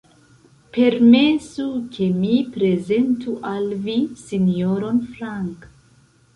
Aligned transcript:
Permesu, 0.77 1.65
ke 1.97 2.07
mi 2.23 2.41
prezentu 2.57 3.37
al 3.53 3.69
vi 3.87 3.97
Sinjoron 4.25 5.07
Frank. 5.15 5.73